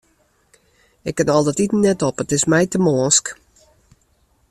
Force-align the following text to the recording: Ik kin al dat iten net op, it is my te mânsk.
Ik 1.09 1.15
kin 1.17 1.29
al 1.33 1.43
dat 1.43 1.59
iten 1.65 1.79
net 1.85 2.01
op, 2.07 2.15
it 2.23 2.31
is 2.37 2.45
my 2.51 2.61
te 2.71 2.79
mânsk. 2.85 3.25